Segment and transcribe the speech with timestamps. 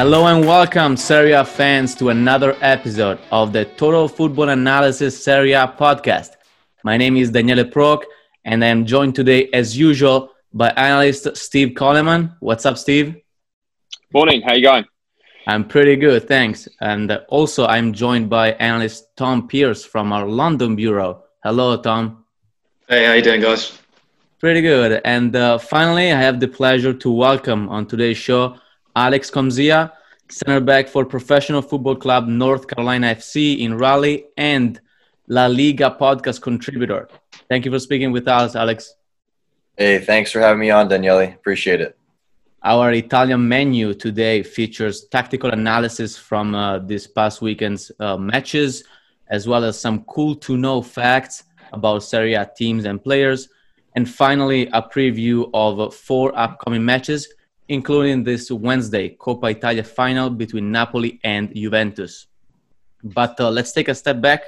[0.00, 5.52] Hello and welcome, Serie A fans, to another episode of the Total Football Analysis Serie
[5.52, 6.36] A podcast.
[6.82, 8.06] My name is Daniele Proch,
[8.46, 12.34] and I am joined today, as usual, by analyst Steve Coleman.
[12.40, 13.14] What's up, Steve?
[14.14, 14.40] Morning.
[14.40, 14.86] How you going?
[15.46, 16.66] I'm pretty good, thanks.
[16.80, 21.24] And also, I'm joined by analyst Tom Pearce from our London bureau.
[21.44, 22.24] Hello, Tom.
[22.88, 23.78] Hey, how you doing, guys?
[24.38, 25.02] Pretty good.
[25.04, 28.56] And uh, finally, I have the pleasure to welcome on today's show
[28.96, 29.92] Alex Comsia,
[30.28, 34.80] center back for Professional Football Club North Carolina FC in Raleigh and
[35.28, 37.08] La Liga podcast contributor.
[37.48, 38.94] Thank you for speaking with us, Alex.
[39.76, 41.32] Hey, thanks for having me on, Daniele.
[41.32, 41.96] Appreciate it.
[42.62, 48.84] Our Italian menu today features tactical analysis from uh, this past weekend's uh, matches,
[49.28, 53.48] as well as some cool to know facts about Serie A teams and players.
[53.94, 57.32] And finally, a preview of four upcoming matches
[57.70, 62.26] including this Wednesday Coppa Italia final between Napoli and Juventus.
[63.02, 64.42] But uh, let's take a step back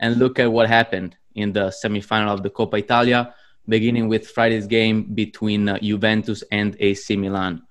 [0.00, 3.34] and look at what happened in the semifinal of the Coppa Italia,
[3.66, 7.62] beginning with Friday's game between uh, Juventus and AC Milan.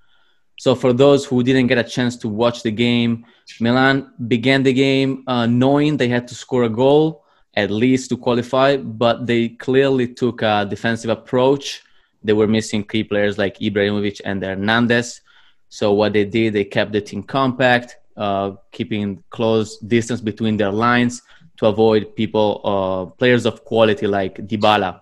[0.58, 3.24] So, for those who didn't get a chance to watch the game,
[3.60, 7.24] Milan began the game uh, knowing they had to score a goal
[7.56, 11.84] at least to qualify, but they clearly took a defensive approach
[12.24, 15.22] they were missing key players like Ibrahimovic and Hernandez.
[15.70, 20.72] So what they did, they kept the team compact, uh, keeping close distance between their
[20.72, 21.22] lines
[21.58, 25.02] to avoid people, uh, players of quality like Dybala,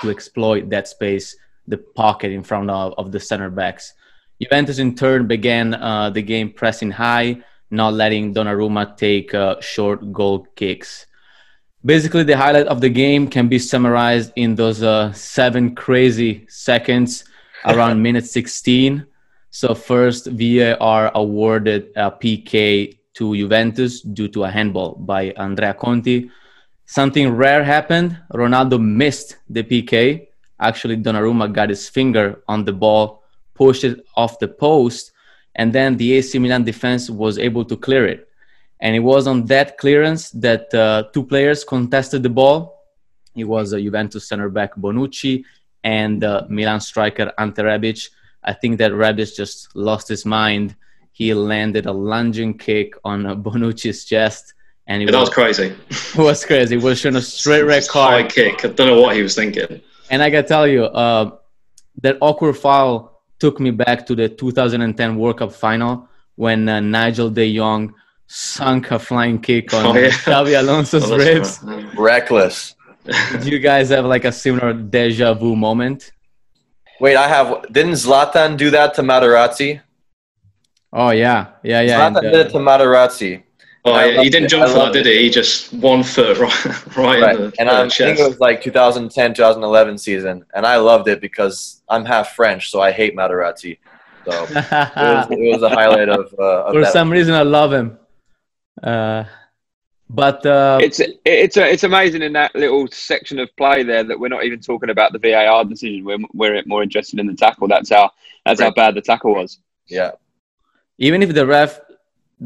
[0.00, 1.36] to exploit that space,
[1.68, 3.94] the pocket in front of, of the center backs.
[4.40, 7.38] Juventus in turn began uh, the game pressing high,
[7.70, 11.06] not letting Donnarumma take uh, short goal kicks
[11.84, 17.24] basically the highlight of the game can be summarized in those uh, seven crazy seconds
[17.66, 19.06] around minute 16
[19.50, 26.30] so first var awarded a pk to juventus due to a handball by andrea conti.
[26.86, 28.18] Something rare happened.
[28.34, 30.26] Ronaldo missed the pk
[30.60, 33.22] actually donnarumma got his finger on the ball
[33.54, 35.12] pushed it off the post
[35.56, 38.28] and then the ac milan defense was able to clear it
[38.80, 42.82] and it was on that clearance that uh, two players contested the ball.
[43.34, 45.44] It was a Juventus center back Bonucci
[45.82, 48.10] and uh, Milan striker Ante Rebic.
[48.42, 50.76] I think that Rebic just lost his mind.
[51.12, 54.54] He landed a lunging kick on uh, Bonucci's chest,
[54.86, 55.74] and it was, was, crazy.
[55.88, 56.76] It was crazy.
[56.76, 58.22] It was showing a straight red card.
[58.22, 58.64] High kick.
[58.64, 59.80] I don't know what he was thinking.
[60.10, 61.36] And I gotta tell you, uh,
[62.02, 67.30] that awkward foul took me back to the 2010 World Cup final when uh, Nigel
[67.30, 67.94] De Jong
[68.26, 70.08] sunk a flying kick on oh, yeah.
[70.08, 71.60] Xabi Alonso's oh, ribs.
[71.96, 72.74] Reckless.
[73.04, 76.12] Did you guys have like a similar deja vu moment?
[77.00, 77.70] Wait, I have.
[77.72, 79.80] Didn't Zlatan do that to Materazzi?
[80.92, 82.00] Oh yeah, yeah, yeah.
[82.00, 83.42] Zlatan and, uh, did it to Materazzi.
[83.86, 85.24] Oh, yeah, he didn't jump for that, did he?
[85.24, 87.36] He just one foot right, right, right.
[87.36, 91.20] in the And I think it was like 2010, 2011 season, and I loved it
[91.20, 93.76] because I'm half French, so I hate Materazzi.
[94.24, 96.34] So it, was, it was a highlight of.
[96.38, 97.98] Uh, of For some reason, I love him.
[98.82, 99.24] Uh,
[100.10, 104.18] but uh, it's it's a, it's amazing in that little section of play there that
[104.18, 106.04] we're not even talking about the VAR decision.
[106.04, 107.68] We're we're more interested in the tackle.
[107.68, 108.10] That's how
[108.44, 108.66] that's right.
[108.66, 109.58] how bad the tackle was.
[109.86, 110.12] Yeah.
[110.98, 111.80] Even if the ref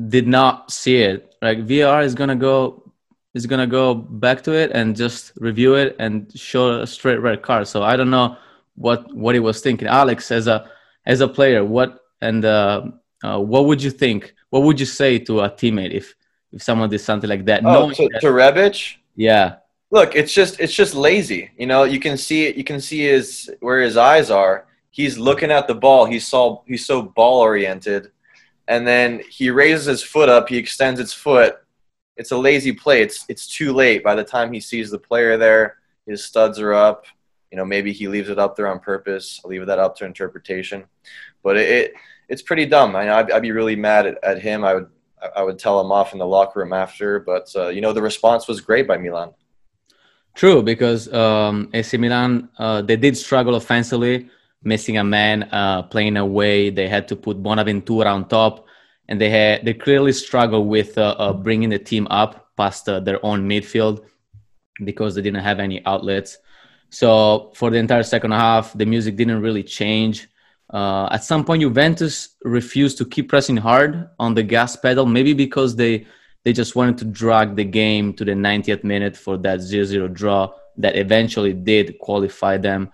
[0.08, 2.92] did not see it, like VAR is gonna go
[3.34, 7.42] is gonna go back to it and just review it and show a straight red
[7.42, 7.66] card.
[7.66, 8.36] So I don't know
[8.76, 9.88] what what he was thinking.
[9.88, 10.70] Alex, as a
[11.06, 12.82] as a player, what and uh,
[13.24, 14.34] uh, what would you think?
[14.50, 16.14] What would you say to a teammate if
[16.52, 17.62] if someone did something like that.
[17.64, 18.96] Oh, to, that, to Rebic?
[19.16, 19.56] Yeah.
[19.90, 21.50] Look, it's just it's just lazy.
[21.56, 22.56] You know, you can see it.
[22.56, 24.66] You can see his where his eyes are.
[24.90, 26.04] He's looking at the ball.
[26.06, 28.10] He's so he's so ball oriented,
[28.66, 30.48] and then he raises his foot up.
[30.48, 31.56] He extends his foot.
[32.16, 33.02] It's a lazy play.
[33.02, 34.04] It's it's too late.
[34.04, 37.06] By the time he sees the player there, his studs are up.
[37.50, 39.40] You know, maybe he leaves it up there on purpose.
[39.42, 40.84] I'll leave that up to interpretation.
[41.42, 41.92] But it, it
[42.28, 42.94] it's pretty dumb.
[42.94, 44.64] I, I'd, I'd be really mad at, at him.
[44.64, 44.88] I would
[45.34, 47.20] I would tell him off in the locker room after.
[47.20, 49.32] But uh, you know, the response was great by Milan.
[50.34, 54.30] True, because um, AC Milan uh, they did struggle offensively,
[54.62, 56.70] missing a man, uh, playing away.
[56.70, 58.66] They had to put Bonaventura on top,
[59.08, 63.00] and they had they clearly struggled with uh, uh, bringing the team up past uh,
[63.00, 64.04] their own midfield
[64.84, 66.38] because they didn't have any outlets.
[66.90, 70.28] So for the entire second half, the music didn't really change.
[70.70, 75.32] Uh, at some point, Juventus refused to keep pressing hard on the gas pedal, maybe
[75.32, 76.06] because they
[76.44, 80.50] they just wanted to drag the game to the 90th minute for that 0-0 draw
[80.76, 82.90] that eventually did qualify them.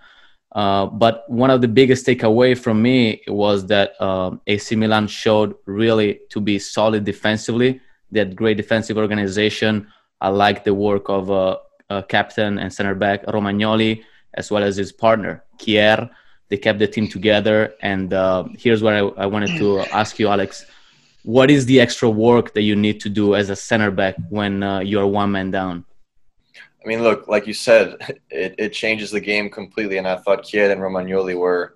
[0.53, 5.55] Uh, but one of the biggest takeaway from me was that um, AC Milan showed
[5.67, 7.81] really to be solid defensively.
[8.11, 9.89] They had great defensive organization.
[10.21, 11.59] I like the work of uh,
[11.91, 14.03] uh, captain and center back Romagnoli,
[14.35, 16.09] as well as his partner Kjaer.
[16.55, 17.75] They kept the team together.
[17.83, 20.65] And uh, here's what I, I wanted to ask you, Alex
[21.25, 24.63] what is the extra work that you need to do as a center back when
[24.63, 25.85] uh, you're one man down?
[26.55, 27.97] I mean, look, like you said,
[28.31, 29.97] it, it changes the game completely.
[29.97, 31.75] And I thought Kjaer and Romagnoli were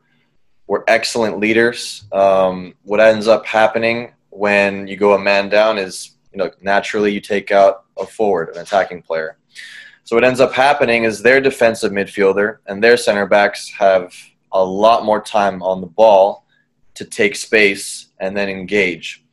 [0.67, 2.05] were excellent leaders.
[2.13, 7.11] Um, what ends up happening when you go a man down is, you know, naturally
[7.11, 9.39] you take out a forward, an attacking player.
[10.05, 14.15] So what ends up happening is their defensive midfielder and their center backs have
[14.53, 16.47] a lot more time on the ball
[16.95, 19.25] to take space and then engage.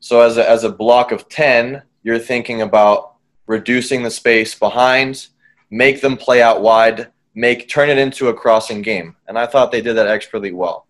[0.00, 5.26] So as a, as a block of 10, you're thinking about reducing the space behind,
[5.70, 9.16] make them play out wide, make turn it into a crossing game.
[9.28, 10.86] And I thought they did that expertly well.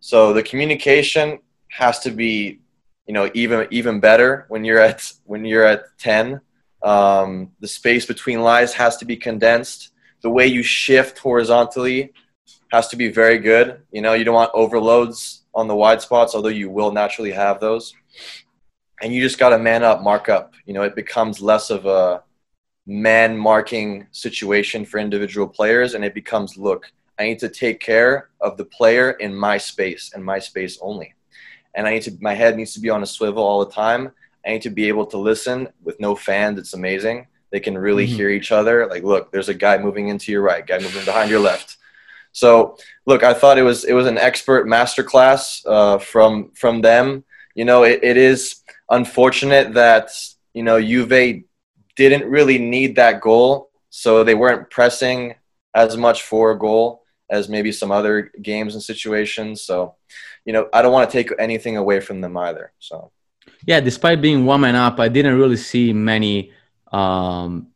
[0.00, 1.38] So the communication
[1.68, 2.60] has to be,
[3.06, 6.40] you know, even even better when you're at when you're at 10.
[6.82, 9.90] Um, the space between lies has to be condensed.
[10.22, 12.12] The way you shift horizontally
[12.70, 13.82] has to be very good.
[13.92, 17.60] You know, you don't want overloads on the wide spots, although you will naturally have
[17.60, 17.94] those
[19.00, 20.54] and you just got to man up, mark up.
[20.66, 22.22] You know, it becomes less of a
[22.86, 28.30] man marking situation for individual players, and it becomes look, I need to take care
[28.40, 31.14] of the player in my space and my space only.
[31.74, 34.10] And I need to, my head needs to be on a swivel all the time.
[34.44, 36.58] I need to be able to listen with no fans.
[36.58, 37.26] It's amazing.
[37.50, 38.16] They can really mm-hmm.
[38.16, 38.86] hear each other.
[38.86, 41.76] Like, look, there's a guy moving into your right, guy moving behind your left.
[42.32, 47.24] So, look, I thought it was it was an expert masterclass uh, from from them.
[47.54, 50.10] You know, it, it is unfortunate that
[50.54, 51.44] you know Juve
[51.96, 55.34] didn't really need that goal, so they weren't pressing
[55.74, 59.62] as much for a goal as maybe some other games and situations.
[59.62, 59.94] So,
[60.44, 62.72] you know, I don't want to take anything away from them either.
[62.78, 63.12] So,
[63.66, 66.52] yeah, despite being one man up, I didn't really see many
[66.92, 67.68] um,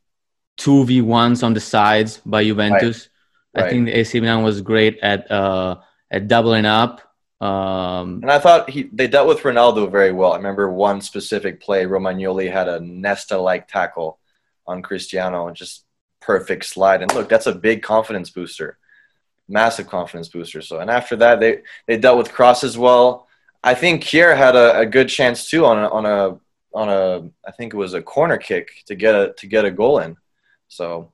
[0.56, 3.06] two v ones on the sides by Juventus.
[3.06, 3.13] Right.
[3.54, 5.76] I think the AC Milan was great at uh,
[6.10, 7.00] at doubling up
[7.44, 10.32] um, and I thought he they dealt with Ronaldo very well.
[10.32, 14.18] I remember one specific play, Romagnoli had a Nesta-like tackle
[14.66, 15.84] on Cristiano, and just
[16.20, 17.02] perfect slide.
[17.02, 18.78] And look, that's a big confidence booster,
[19.46, 20.62] massive confidence booster.
[20.62, 23.26] So, and after that, they they dealt with Kroos as well.
[23.62, 26.38] I think Kjaer had a, a good chance too on a, on a
[26.72, 29.70] on a I think it was a corner kick to get a to get a
[29.70, 30.16] goal in.
[30.68, 31.12] So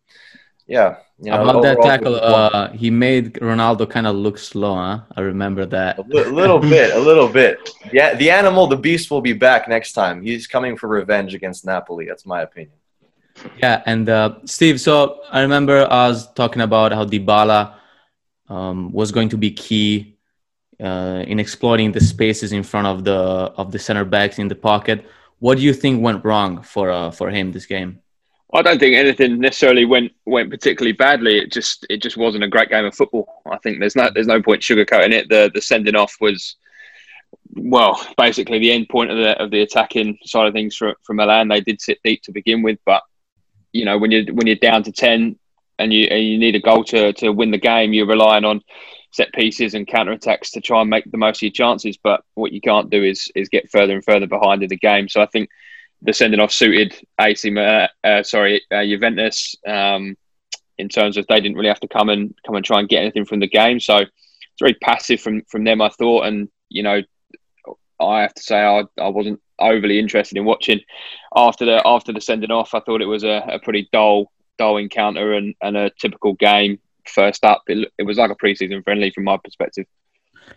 [0.66, 0.98] yeah.
[1.22, 4.74] You know, About that tackle, uh, he made Ronaldo kind of look slow.
[4.74, 5.00] Huh?
[5.14, 5.98] I remember that.
[5.98, 7.58] A little bit, a little bit.
[7.92, 10.22] Yeah, the animal, the beast, will be back next time.
[10.22, 12.06] He's coming for revenge against Napoli.
[12.06, 12.72] That's my opinion.
[13.58, 14.80] Yeah, and uh, Steve.
[14.80, 17.74] So I remember us talking about how Dybala
[18.48, 20.16] um, was going to be key
[20.82, 24.54] uh, in exploiting the spaces in front of the of the center backs in the
[24.54, 25.04] pocket.
[25.38, 28.00] What do you think went wrong for uh, for him this game?
[28.52, 31.38] I don't think anything necessarily went went particularly badly.
[31.38, 33.42] It just it just wasn't a great game of football.
[33.50, 35.28] I think there's no there's no point sugarcoating it.
[35.28, 36.56] The the sending off was
[37.54, 41.14] well basically the end point of the of the attacking side of things for for
[41.14, 41.48] Milan.
[41.48, 43.02] They did sit deep to begin with, but
[43.72, 45.38] you know when you when you're down to ten
[45.78, 48.62] and you and you need a goal to to win the game, you're relying on
[49.12, 51.96] set pieces and counter attacks to try and make the most of your chances.
[51.96, 55.08] But what you can't do is is get further and further behind in the game.
[55.08, 55.50] So I think
[56.02, 60.16] the sending off suited AC, uh, uh, sorry, uh, Juventus um,
[60.78, 63.02] in terms of they didn't really have to come and come and try and get
[63.02, 63.80] anything from the game.
[63.80, 64.10] So it's
[64.60, 66.26] very passive from from them, I thought.
[66.26, 67.02] And you know,
[68.00, 70.80] I have to say I, I wasn't overly interested in watching
[71.36, 72.74] after the after the sending off.
[72.74, 76.78] I thought it was a, a pretty dull dull encounter and, and a typical game.
[77.06, 79.86] First up, it, it was like a preseason friendly from my perspective.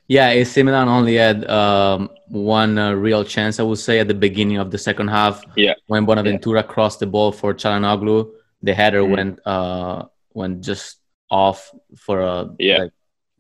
[0.08, 4.14] Yeah, AC Milan only had um, one uh, real chance, I would say, at the
[4.14, 5.44] beginning of the second half.
[5.56, 5.74] Yeah.
[5.88, 6.68] When Bonaventura yeah.
[6.68, 8.32] crossed the ball for Calhanoglu,
[8.62, 9.12] the header mm-hmm.
[9.12, 12.78] went uh, went just off for a yeah.
[12.78, 12.92] Like,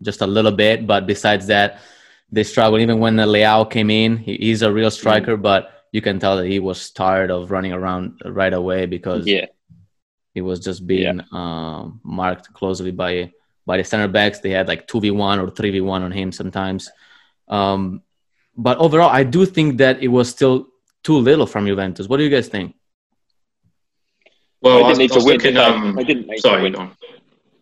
[0.01, 0.85] just a little bit.
[0.85, 1.79] But besides that,
[2.31, 2.81] they struggled.
[2.81, 5.41] Even when the Leao came in, he, he's a real striker, mm-hmm.
[5.41, 9.45] but you can tell that he was tired of running around right away because yeah.
[10.33, 11.37] he was just being yeah.
[11.39, 13.31] uh, marked closely by
[13.65, 14.39] by the center backs.
[14.39, 16.89] They had like 2v1 or 3v1 on him sometimes.
[17.47, 18.01] Um,
[18.55, 20.67] but overall, I do think that it was still
[21.03, 22.07] too little from Juventus.
[22.07, 22.75] What do you guys think?
[24.61, 25.39] Well, they didn't need to win.
[25.39, 26.89] Thinking, um, they didn't sorry, to.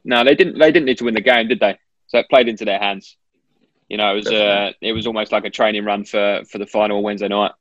[0.03, 0.59] No, they didn't.
[0.59, 1.77] They didn't need to win the game, did they?
[2.07, 3.17] So it played into their hands.
[3.89, 6.67] You know, it was uh, it was almost like a training run for for the
[6.67, 7.53] final Wednesday night.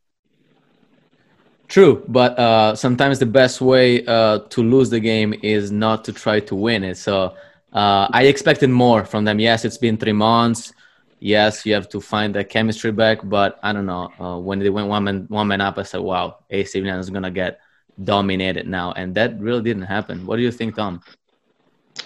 [1.68, 6.12] True, but uh, sometimes the best way uh, to lose the game is not to
[6.12, 6.96] try to win it.
[6.96, 7.34] So
[7.72, 9.38] Uh, I expected more from them.
[9.38, 10.72] Yes, it's been three months.
[11.20, 14.10] Yes, you have to find the chemistry back, but I don't know.
[14.18, 17.10] Uh, when they went one man one man up, I said, "Wow, AC Milan is
[17.10, 17.60] gonna get
[18.02, 20.26] dominated now," and that really didn't happen.
[20.26, 21.02] What do you think, Tom?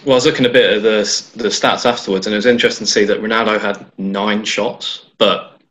[0.03, 0.99] Well, I was looking a bit at the
[1.41, 5.61] the stats afterwards, and it was interesting to see that Ronaldo had nine shots, but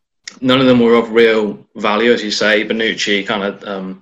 [0.41, 2.65] none of them were of real value, as you say.
[2.65, 4.01] Bonucci kind of um,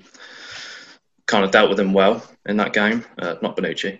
[1.26, 3.04] kind of dealt with him well in that game.
[3.20, 4.00] Uh, not Bonucci,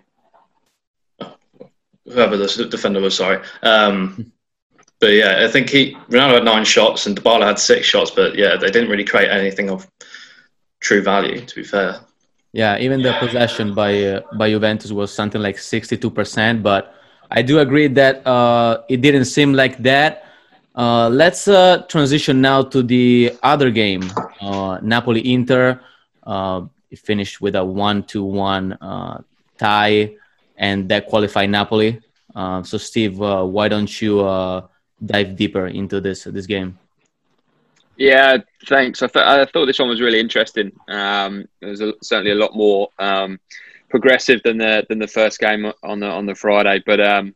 [2.06, 3.16] whoever the defender was.
[3.16, 3.42] Sorry.
[3.62, 4.32] Um,
[5.00, 8.36] but yeah, I think he Ronaldo had nine shots and Dybala had six shots, but
[8.36, 9.90] yeah, they didn't really create anything of
[10.80, 11.40] true value.
[11.40, 12.00] To be fair.
[12.52, 16.94] Yeah, even the possession by uh, by Juventus was something like sixty-two percent, but
[17.30, 20.24] I do agree that uh, it didn't seem like that.
[20.74, 24.02] Uh, let's uh, transition now to the other game,
[24.40, 25.80] uh, Napoli Inter.
[26.22, 28.78] Uh, it finished with a one-to-one
[29.58, 30.14] tie,
[30.56, 32.00] and that qualified Napoli.
[32.34, 34.22] so, Steve, why don't you
[35.04, 36.78] dive deeper into this this game?
[37.96, 39.02] Yeah, thanks.
[39.02, 40.72] I, th- I thought this one was really interesting.
[40.88, 43.38] Um, it was a, certainly a lot more um,
[43.88, 46.82] progressive than the than the first game on the on the Friday.
[46.84, 47.34] But um,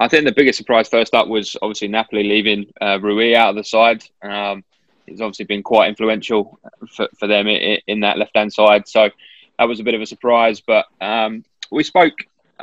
[0.00, 3.56] I think the biggest surprise first up was obviously Napoli leaving uh, Rui out of
[3.56, 4.02] the side.
[4.22, 4.64] Um,
[5.06, 8.88] he's obviously been quite influential for, for them in, in that left hand side.
[8.88, 9.10] So
[9.58, 10.60] that was a bit of a surprise.
[10.60, 12.14] But um, we spoke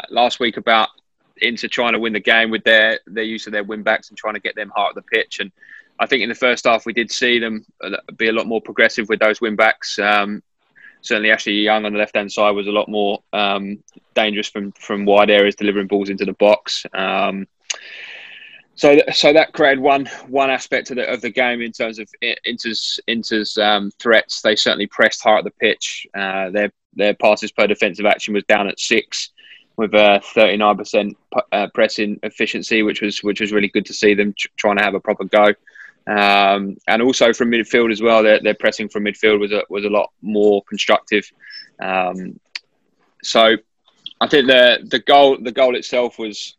[0.10, 0.90] last week about
[1.38, 4.18] Inter trying to win the game with their their use of their win backs and
[4.18, 5.52] trying to get them heart of the pitch and
[6.00, 7.66] I think in the first half we did see them
[8.16, 10.00] be a lot more progressive with those win backs.
[10.00, 10.42] Um,
[11.02, 13.84] certainly, Ashley Young on the left hand side was a lot more um,
[14.16, 16.86] dangerous from from wide areas, delivering balls into the box.
[16.94, 17.48] Um,
[18.76, 22.10] so, so that created one one aspect of the of the game in terms of
[22.46, 24.42] Inter's Inter's um, threats.
[24.42, 26.08] They certainly pressed hard at the pitch.
[26.18, 29.32] Uh, their their passes per defensive action was down at six,
[29.80, 31.16] with a 39%
[31.54, 34.94] uh, pressing efficiency, which was which was really good to see them trying to have
[34.94, 35.54] a proper go.
[36.06, 39.86] Um, and also from midfield as well, their, their pressing from midfield was a, was
[39.86, 41.32] a lot more constructive.
[41.82, 42.42] Um,
[43.24, 43.56] so
[44.20, 46.58] I think the the goal the goal itself was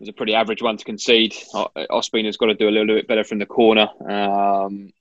[0.00, 1.34] was a pretty average one to concede.
[1.54, 4.92] Ospina has got to do a little bit better from the corner, um,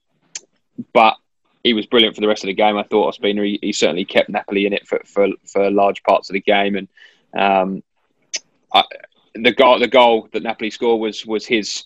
[0.93, 1.15] but
[1.63, 2.77] he was brilliant for the rest of the game.
[2.77, 6.29] I thought Ospina he, he certainly kept Napoli in it for, for, for large parts
[6.29, 6.87] of the game, and
[7.37, 7.83] um,
[8.73, 8.83] I,
[9.35, 11.83] the goal the goal that Napoli scored was was his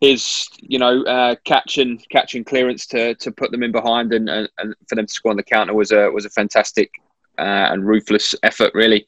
[0.00, 4.12] his you know uh, catch and catch and clearance to to put them in behind
[4.12, 6.90] and, and, and for them to score on the counter was a was a fantastic
[7.38, 9.04] uh, and ruthless effort really.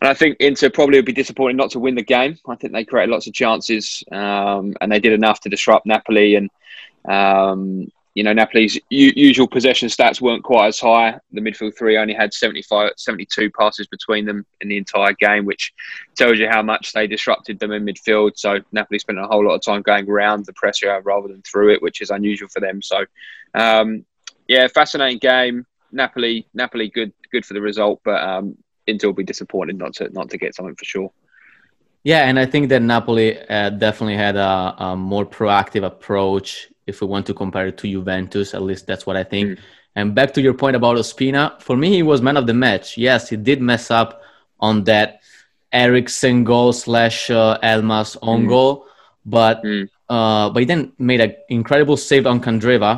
[0.00, 2.36] And I think Inter probably would be disappointed not to win the game.
[2.48, 6.34] I think they created lots of chances um, and they did enough to disrupt Napoli
[6.34, 6.50] and
[7.08, 11.18] um, you know, Napoli's usual possession stats weren't quite as high.
[11.32, 15.72] The midfield three only had 75, 72 passes between them in the entire game, which
[16.16, 18.32] tells you how much they disrupted them in midfield.
[18.36, 21.72] So Napoli spent a whole lot of time going around the pressure rather than through
[21.72, 22.82] it, which is unusual for them.
[22.82, 23.04] So,
[23.54, 24.04] um,
[24.48, 25.64] yeah, fascinating game.
[25.92, 28.56] Napoli, Napoli, good, good for the result, but um,
[28.88, 31.12] Inter will be disappointed not to not to get something for sure.
[32.02, 37.00] Yeah, and I think that Napoli uh, definitely had a, a, more proactive approach if
[37.00, 38.54] we want to compare it to Juventus.
[38.54, 39.46] At least that's what I think.
[39.50, 39.58] Mm.
[39.96, 42.96] And back to your point about Ospina, for me, he was man of the match.
[42.96, 44.22] Yes, he did mess up
[44.60, 45.20] on that
[45.72, 48.48] Eriksen goal slash uh, Elmas on mm.
[48.48, 48.86] goal,
[49.24, 49.88] but mm.
[50.08, 52.92] uh, but he then made an incredible save on Candreva.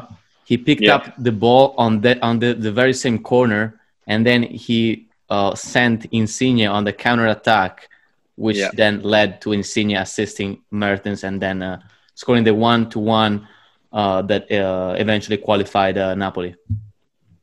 [0.45, 0.97] He picked yeah.
[0.97, 5.55] up the ball on the on the, the very same corner, and then he uh,
[5.55, 7.89] sent Insigne on the counter attack
[8.37, 8.71] which yeah.
[8.75, 11.81] then led to Insigne assisting Mertens and then uh,
[12.15, 13.47] scoring the one to one
[13.93, 16.55] that uh, eventually qualified uh, Napoli.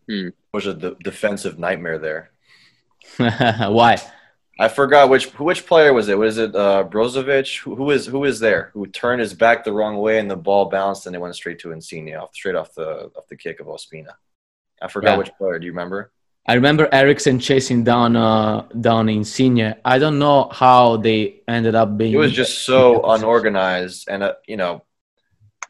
[0.07, 0.29] Hmm.
[0.53, 2.31] Was a d- defensive nightmare there.
[3.17, 4.01] Why?
[4.59, 6.17] I forgot which which player was it.
[6.17, 7.59] Was it uh, Brozovic?
[7.59, 8.71] Who, who is who is there?
[8.73, 11.59] Who turned his back the wrong way and the ball bounced and it went straight
[11.59, 14.13] to Insigne off straight off the off the kick of Ospina.
[14.81, 15.17] I forgot yeah.
[15.17, 15.59] which player.
[15.59, 16.11] Do you remember?
[16.45, 19.75] I remember Eriksen chasing down uh, down Insigne.
[19.85, 22.13] I don't know how they ended up being.
[22.13, 24.83] It was just so unorganized, and uh, you know,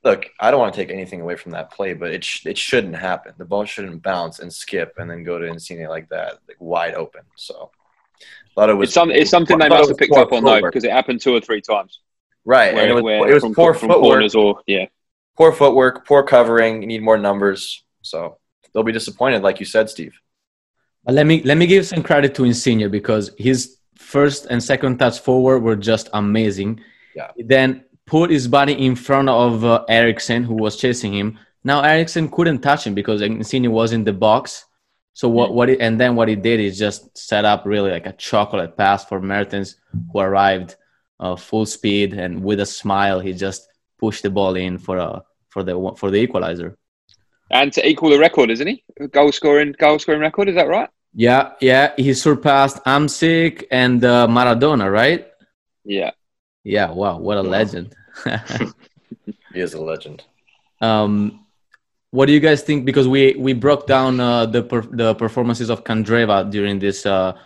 [0.03, 2.57] look, I don't want to take anything away from that play, but it sh- it
[2.57, 3.33] shouldn't happen.
[3.37, 6.95] The ball shouldn't bounce and skip and then go to Insigne like that, like wide
[6.95, 7.21] open.
[7.35, 7.71] So,
[8.55, 8.89] a lot of it was.
[8.89, 11.33] It's, some, it's something they must have picked up on though, because it happened two
[11.33, 11.99] or three times.
[12.45, 14.35] Right, where, and it was, where, it was from, poor from footwork.
[14.35, 14.85] Or, yeah,
[15.37, 16.81] poor footwork, poor covering.
[16.81, 18.37] You need more numbers, so
[18.73, 20.13] they'll be disappointed, like you said, Steve.
[21.07, 24.97] Uh, let me let me give some credit to Insigne because his first and second
[24.97, 26.79] touch forward were just amazing.
[27.15, 27.31] Yeah.
[27.37, 31.37] Then put his body in front of uh, Eriksen, who was chasing him.
[31.63, 34.65] Now Eriksen couldn't touch him because Insigne was in the box.
[35.13, 38.13] So what what and then what he did is just set up really like a
[38.13, 39.75] chocolate pass for Mertens,
[40.11, 40.75] who arrived
[41.19, 45.23] uh, full speed, and with a smile, he just pushed the ball in for a
[45.49, 46.77] for the for the equalizer.
[47.51, 48.83] And to equal the record, isn't he?
[49.11, 50.89] Goal scoring goal scoring record, is that right?
[51.13, 51.93] Yeah, yeah.
[51.97, 55.27] He surpassed Hamsik and uh, Maradona, right?
[55.83, 56.11] Yeah.
[56.63, 56.91] Yeah.
[56.91, 57.95] Wow, what a legend.
[59.53, 60.23] he is a legend.
[60.81, 61.45] Um,
[62.11, 62.85] what do you guys think?
[62.85, 67.37] Because we we broke down uh, the per, the performances of Candreva during this uh,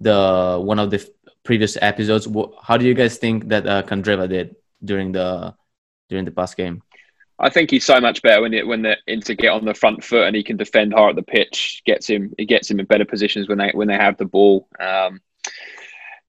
[0.00, 1.06] the one of the
[1.44, 2.28] previous episodes.
[2.62, 5.54] How do you guys think that uh, Candreva did during the
[6.08, 6.82] during the past game?
[7.38, 10.04] I think he's so much better when it when the Inter get on the front
[10.04, 11.82] foot and he can defend hard at the pitch.
[11.86, 14.68] Gets him, it gets him in better positions when they when they have the ball.
[14.78, 15.20] Um,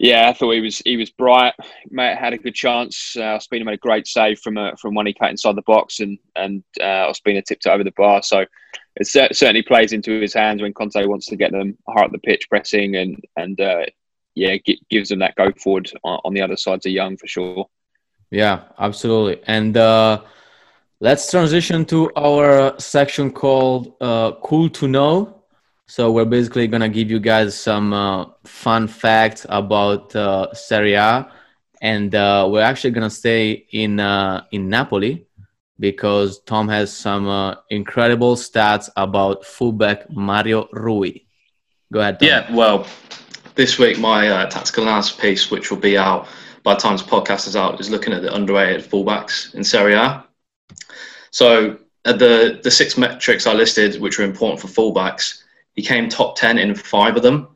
[0.02, 1.54] yeah, I thought he was he was bright.
[1.92, 3.16] Mate had a good chance.
[3.16, 6.00] Uh, Ospina made a great save from a, from one he cut inside the box,
[6.00, 8.24] and and uh, Ospina tipped it over the bar.
[8.24, 8.44] So
[8.96, 12.18] it certainly plays into his hands when Conte wants to get them hard at the
[12.18, 13.86] pitch, pressing, and and uh,
[14.34, 14.56] yeah,
[14.90, 17.70] gives them that go forward on, the other side to Young for sure.
[18.32, 19.78] Yeah, absolutely, and.
[19.78, 20.22] Uh
[21.04, 25.41] Let's transition to our section called uh, Cool to Know.
[25.92, 31.30] So we're basically gonna give you guys some uh, fun facts about uh, Serie A,
[31.82, 35.28] and uh, we're actually gonna stay in uh, in Napoli
[35.82, 41.26] because Tom has some uh, incredible stats about fullback Mario Rui.
[41.92, 42.22] Go ahead.
[42.22, 42.30] Tom.
[42.30, 42.88] Yeah, well,
[43.56, 46.26] this week my uh, tactical analysis piece, which will be out
[46.64, 49.96] by the time this podcast is out, is looking at the underrated fullbacks in Serie
[49.96, 50.24] A.
[51.32, 55.41] So the the six metrics I listed, which are important for fullbacks,
[55.76, 57.48] he came top ten in five of them,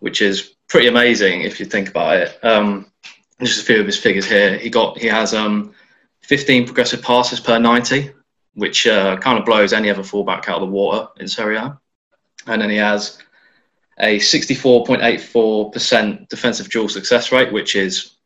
[0.00, 2.44] which is pretty amazing if you think about it.
[2.44, 2.90] Um,
[3.40, 4.58] just a few of his figures here.
[4.58, 5.74] He got he has um,
[6.26, 8.10] 15 progressive passes per 90,
[8.54, 11.78] which uh, kind of blows any other fullback out of the water in Serie A.
[12.46, 13.18] And then he has
[13.98, 18.16] a 64.84% defensive duel success rate, which is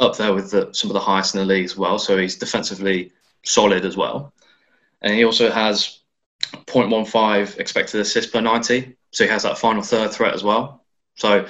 [0.00, 1.98] up there with the, some of the highest in the league as well.
[1.98, 3.12] So he's defensively
[3.44, 4.32] solid as well.
[5.02, 6.00] And he also has
[6.84, 8.96] 0.15 expected assists per 90.
[9.12, 10.84] So he has that final third threat as well.
[11.14, 11.46] So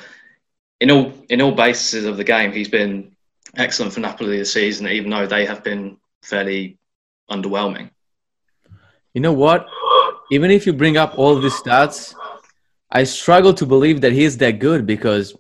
[0.81, 3.17] in all in all bases of the game, he's been
[3.57, 6.79] excellent for Napoli this season, even though they have been fairly
[7.31, 7.91] underwhelming.
[9.15, 9.67] You know what?
[10.31, 12.15] Even if you bring up all these stats,
[12.91, 15.35] I struggle to believe that he is that good because,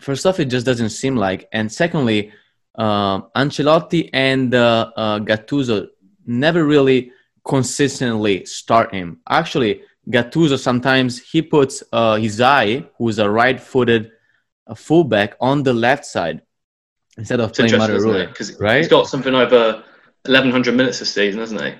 [0.00, 2.32] first off, it just doesn't seem like, and secondly,
[2.76, 5.88] uh, Ancelotti and uh, uh, Gattuso
[6.26, 7.12] never really
[7.44, 9.20] consistently start him.
[9.28, 14.10] Actually, Gattuso sometimes he puts uh, Hysaj, who's a right-footed
[14.66, 16.42] uh, fullback, on the left side
[17.16, 18.78] instead of it's playing Mario Because right?
[18.78, 19.84] he's got something over
[20.26, 21.74] 1,100 minutes this season, hasn't he?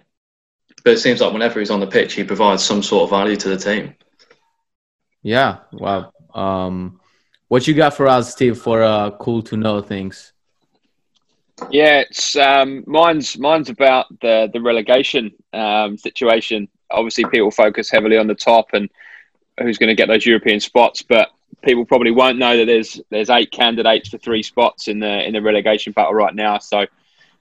[0.84, 3.36] But it seems like whenever he's on the pitch, he provides some sort of value
[3.36, 3.94] to the team.
[5.22, 5.60] Yeah.
[5.72, 6.12] Wow.
[6.34, 7.00] Um,
[7.48, 10.33] what you got for us, Steve, for uh, cool to know things?
[11.70, 16.68] Yeah, it's um, mine's mine's about the the relegation um, situation.
[16.90, 18.90] Obviously, people focus heavily on the top and
[19.60, 21.30] who's going to get those European spots, but
[21.62, 25.32] people probably won't know that there's there's eight candidates for three spots in the in
[25.32, 26.58] the relegation battle right now.
[26.58, 26.86] So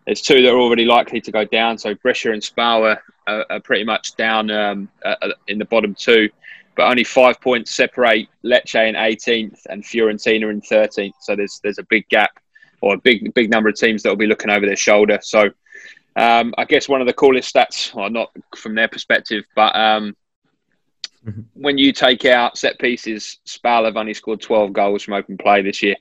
[0.06, 1.78] there's two that are already likely to go down.
[1.78, 2.84] So Brescia and Spal
[3.28, 5.16] are, are pretty much down um, uh,
[5.48, 6.30] in the bottom two,
[6.76, 11.14] but only five points separate Lecce in 18th and Fiorentina in 13th.
[11.20, 12.40] So there's there's a big gap
[12.84, 15.18] or a big big number of teams that will be looking over their shoulder.
[15.22, 15.50] So
[16.18, 20.16] um, I guess one of the coolest stats, well, not from their perspective, but um,
[21.26, 21.42] mm-hmm.
[21.54, 25.62] when you take out set pieces, Spal have only scored 12 goals from open play
[25.62, 25.96] this year.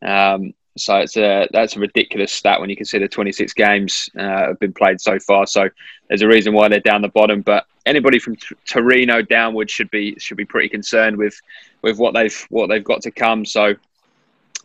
[0.00, 4.58] Um, so it's a that's a ridiculous stat when you consider 26 games uh, have
[4.58, 5.46] been played so far.
[5.46, 5.68] So
[6.08, 7.42] there's a reason why they're down the bottom.
[7.42, 11.38] But anybody from T- Torino downwards should be should be pretty concerned with
[11.82, 13.44] with what they've what they've got to come.
[13.44, 13.74] So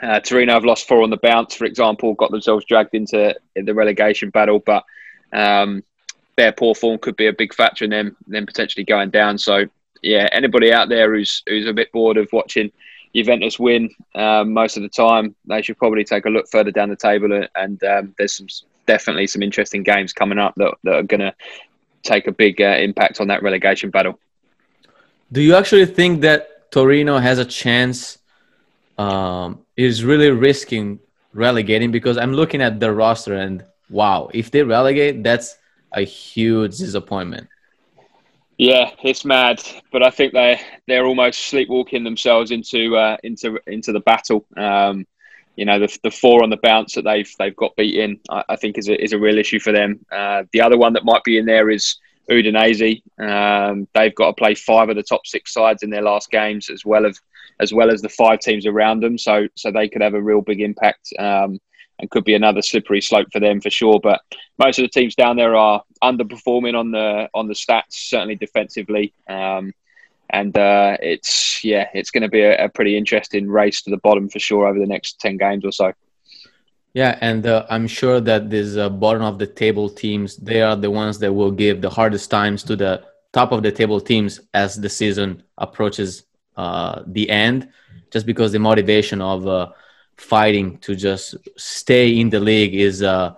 [0.02, 3.74] uh, Torino have lost four on the bounce, for example, got themselves dragged into the
[3.74, 4.84] relegation battle, but
[5.34, 5.84] um,
[6.36, 9.38] their poor form could be a big factor in them them potentially going down.
[9.38, 9.66] So,
[10.02, 12.72] yeah, anybody out there who's who's a bit bored of watching
[13.16, 16.90] Juventus win um, most of the time, they should probably take a look further down
[16.90, 17.46] the table.
[17.56, 18.48] And um, there's some
[18.86, 21.34] definitely some interesting games coming up that, that are going to
[22.04, 24.20] take a big uh, impact on that relegation battle.
[25.32, 28.20] Do you actually think that Torino has a chance?
[28.98, 31.00] Um, is really risking
[31.34, 35.56] relegating because I'm looking at the roster and wow, if they relegate, that's
[35.94, 37.48] a huge disappointment.
[38.58, 39.62] Yeah, it's mad,
[39.92, 44.46] but I think they they're almost sleepwalking themselves into uh, into into the battle.
[44.58, 45.06] Um,
[45.56, 48.56] you know, the, the four on the bounce that they've they've got beaten, I, I
[48.56, 50.04] think is a, is a real issue for them.
[50.12, 51.98] Uh, the other one that might be in there is
[52.30, 53.02] Udinese.
[53.20, 56.70] Um, they've got to play five of the top six sides in their last games,
[56.70, 57.20] as well as
[57.60, 59.18] as well as the five teams around them.
[59.18, 61.60] So so they could have a real big impact um,
[62.00, 64.00] and could be another slippery slope for them for sure.
[64.02, 64.22] But
[64.58, 69.14] most of the teams down there are underperforming on the on the stats, certainly defensively.
[69.30, 69.74] Um,
[70.30, 73.98] and uh, it's yeah, it's going to be a, a, pretty interesting race to the
[73.98, 75.94] bottom for sure over the next ten games or so.
[76.98, 80.76] Yeah, and uh, I'm sure that these uh, bottom of the table teams, they are
[80.76, 84.40] the ones that will give the hardest times to the top of the table teams
[84.56, 86.24] as the season approaches
[86.56, 87.70] uh, the end,
[88.10, 89.68] just because the motivation of uh,
[90.16, 93.36] fighting to just stay in the league is uh,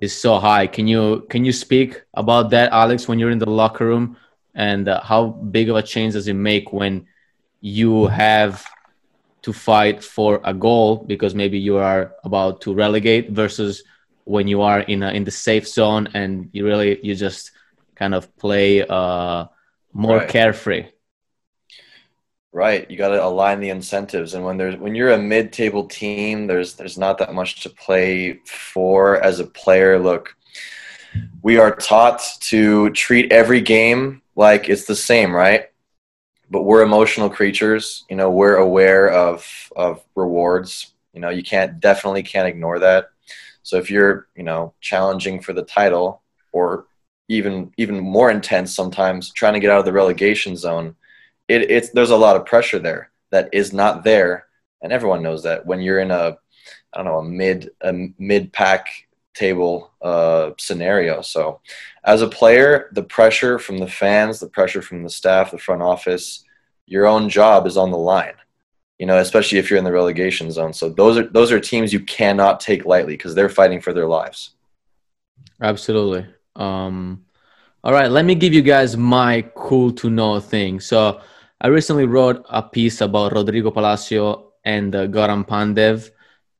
[0.00, 0.66] is so high.
[0.66, 4.16] Can you can you speak about that, Alex, when you're in the locker room?
[4.54, 7.06] and uh, how big of a change does it make when
[7.60, 8.66] you have
[9.42, 13.82] to fight for a goal because maybe you are about to relegate versus
[14.24, 17.50] when you are in a, in the safe zone and you really you just
[17.96, 19.44] kind of play uh,
[19.92, 20.28] more right.
[20.28, 20.86] carefree
[22.52, 26.46] right you got to align the incentives and when there's when you're a mid-table team
[26.46, 30.36] there's there's not that much to play for as a player look
[31.42, 35.66] we are taught to treat every game like it's the same, right?
[36.52, 38.04] But we're emotional creatures.
[38.10, 40.92] You know, we're aware of of rewards.
[41.14, 43.08] You know, you can't definitely can't ignore that.
[43.62, 46.86] So if you're, you know, challenging for the title or
[47.28, 50.94] even even more intense sometimes trying to get out of the relegation zone,
[51.48, 54.46] it, it's there's a lot of pressure there that is not there,
[54.82, 56.36] and everyone knows that when you're in a
[56.92, 58.88] I don't know a mid a mid pack
[59.34, 61.22] table uh, scenario.
[61.22, 61.60] So,
[62.04, 65.82] as a player, the pressure from the fans, the pressure from the staff, the front
[65.82, 66.44] office,
[66.86, 68.34] your own job is on the line.
[68.98, 70.72] You know, especially if you're in the relegation zone.
[70.72, 74.06] So those are those are teams you cannot take lightly because they're fighting for their
[74.06, 74.50] lives.
[75.60, 76.26] Absolutely.
[76.56, 77.24] Um,
[77.84, 80.78] all right, let me give you guys my cool to know thing.
[80.78, 81.20] So
[81.60, 86.10] I recently wrote a piece about Rodrigo Palacio and uh, Goran Pandev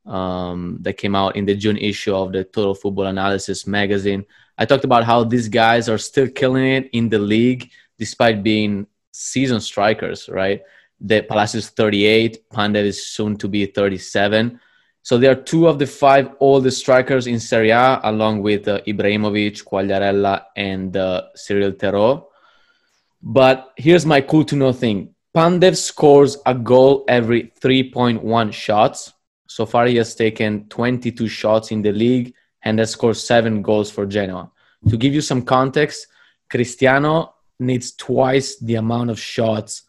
[0.07, 4.25] um, that came out in the June issue of the Total Football Analysis magazine.
[4.59, 8.87] I talked about how these guys are still killing it in the league despite being
[9.13, 10.63] season strikers, right?
[11.01, 14.61] The Palacios 38, Pandev is soon to be 37.
[15.03, 18.81] So they are two of the five oldest strikers in Serie A, along with uh,
[18.87, 22.27] Ibrahimovic, Quagliarella, and uh, Cyril Théréau.
[23.21, 25.15] But here's my cool to know thing.
[25.35, 29.13] Pandev scores a goal every 3.1 shots,
[29.55, 33.91] so far, he has taken 22 shots in the league and has scored seven goals
[33.91, 34.51] for Genoa.
[34.89, 36.07] To give you some context,
[36.51, 39.83] Cristiano needs twice the amount of shots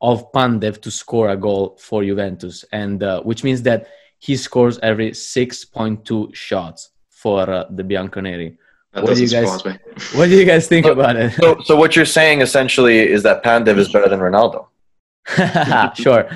[0.00, 3.86] of Pandev to score a goal for Juventus, and uh, which means that
[4.18, 8.56] he scores every 6.2 shots for uh, the Bianconeri.
[8.92, 9.62] That what do you guys?
[10.14, 11.32] What do you guys think so, about it?
[11.34, 14.66] So, so what you're saying essentially is that Pandev is better than Ronaldo.
[15.96, 16.28] sure.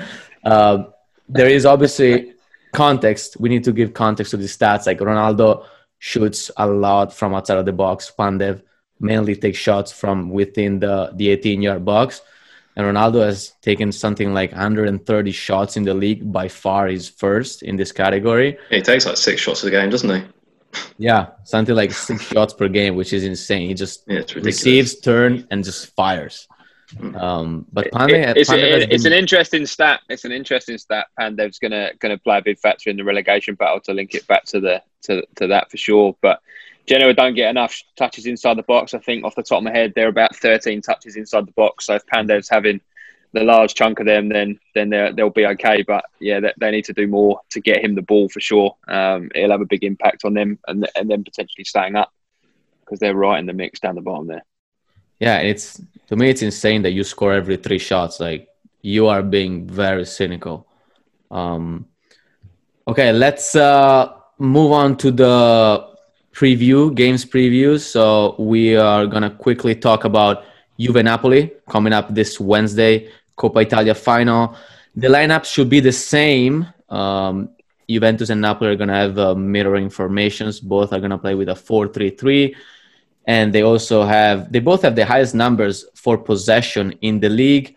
[0.43, 0.85] Uh,
[1.27, 2.33] there is obviously
[2.73, 4.85] context, we need to give context to the stats.
[4.87, 5.65] Like Ronaldo
[5.99, 8.11] shoots a lot from outside of the box.
[8.17, 8.61] Pandev
[8.99, 12.21] mainly takes shots from within the, the 18 yard box.
[12.75, 16.31] And Ronaldo has taken something like 130 shots in the league.
[16.31, 18.57] By far, he's first in this category.
[18.69, 20.27] He takes like six shots a game, doesn't he?
[20.99, 23.67] Yeah, something like six shots per game, which is insane.
[23.69, 26.47] He just yeah, receives, turn, and just fires.
[27.15, 30.01] Um, but Pandev, it's, Pandev it's an interesting stat.
[30.09, 31.07] It's an interesting stat.
[31.19, 34.45] Pandev's gonna gonna play a big factor in the relegation battle to link it back
[34.45, 36.15] to the to, to that for sure.
[36.21, 36.41] But
[36.85, 38.93] Genoa don't get enough touches inside the box.
[38.93, 41.85] I think off the top of my head, they're about 13 touches inside the box.
[41.85, 42.79] So if Pandev's having
[43.33, 45.81] the large chunk of them, then then they'll be okay.
[45.81, 48.77] But yeah, they, they, need to do more to get him the ball for sure.
[48.87, 52.13] Um, it'll have a big impact on them and and then potentially staying up
[52.79, 54.43] because they're right in the mix down the bottom there.
[55.19, 58.19] Yeah, it's to me it's insane that you score every three shots.
[58.19, 58.47] Like
[58.81, 60.67] you are being very cynical.
[61.31, 61.87] Um,
[62.87, 65.87] okay, let's uh, move on to the
[66.33, 67.81] preview games previews.
[67.81, 70.45] So we are gonna quickly talk about
[70.79, 74.55] Juve Napoli coming up this Wednesday, Coppa Italia final.
[74.95, 76.67] The lineup should be the same.
[76.89, 77.49] Um,
[77.89, 80.59] Juventus and Napoli are gonna have uh, mirroring formations.
[80.59, 82.55] Both are gonna play with a four-three-three
[83.27, 87.75] and they also have they both have the highest numbers for possession in the league.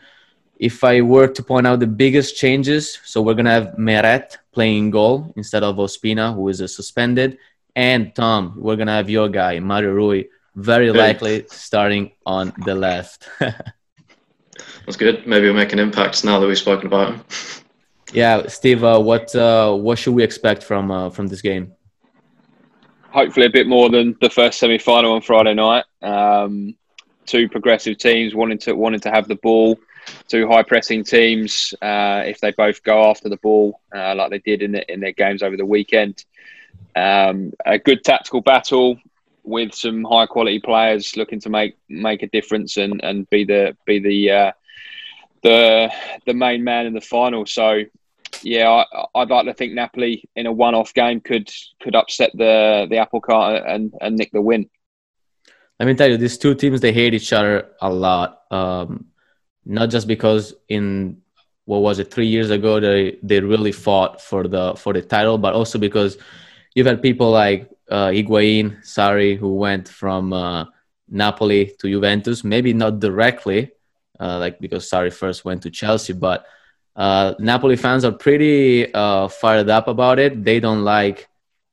[0.57, 4.37] If i were to point out the biggest changes so we're going to have meret
[4.53, 7.39] playing goal instead of ospina who is suspended
[7.75, 10.25] and tom we're going to have your guy mario rui
[10.57, 13.29] very likely starting on the left.
[13.39, 15.27] That's good.
[15.27, 17.25] Maybe we'll make an impact now that we've spoken about him.
[18.13, 21.73] Yeah steve uh, what uh, what should we expect from uh, from this game
[23.11, 25.85] hopefully a bit more than the first semi-final on Friday night.
[26.03, 26.75] Um,
[27.27, 29.79] two progressive teams wanting to wanting to have the ball.
[30.29, 31.75] Two high pressing teams.
[31.83, 35.01] Uh, if they both go after the ball uh, like they did in the, in
[35.01, 36.25] their games over the weekend,
[36.97, 38.99] um, a good tactical battle
[39.45, 43.77] with some high quality players looking to make make a difference and, and be the
[43.85, 44.53] be the uh,
[45.43, 45.93] the
[46.27, 47.47] the main man in the final.
[47.47, 47.83] So
[48.43, 52.31] yeah, I, would like to think Napoli in a one off game could could upset
[52.35, 54.69] the the apple cart and and nick the win.
[55.79, 58.43] Let me tell you, these two teams they hate each other a lot.
[58.51, 59.07] Um,
[59.65, 61.23] not just because in
[61.65, 65.39] what was it three years ago they they really fought for the for the title,
[65.39, 66.19] but also because
[66.75, 70.65] you've had people like uh, Higuain, Sarri, who went from uh,
[71.09, 72.45] Napoli to Juventus.
[72.45, 73.73] Maybe not directly,
[74.19, 76.45] uh, like because Sarri first went to Chelsea, but
[77.01, 80.45] uh, Napoli fans are pretty uh, fired up about it.
[80.45, 81.29] They don't like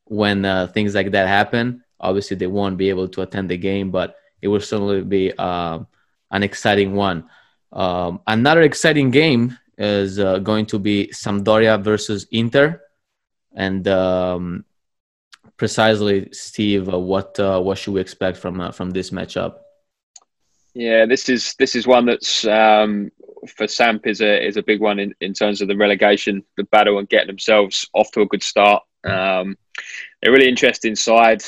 [0.06, 1.84] when uh, things like that happen.
[2.00, 5.88] Obviously, they won't be able to attend the game, but it will certainly be um,
[6.32, 7.26] an exciting one.
[7.74, 12.82] Um, another exciting game is going to be Sampdoria versus Inter,
[13.54, 14.64] and um,
[15.58, 19.58] precisely, Steve, uh, what uh, what should we expect from uh, from this matchup?
[20.74, 23.12] Yeah, this is this is one that's um,
[23.48, 26.64] for Samp is a is a big one in, in terms of the relegation, the
[26.66, 28.84] battle, and getting themselves off to a good start.
[29.04, 29.58] Um,
[30.22, 31.44] they're really interesting side.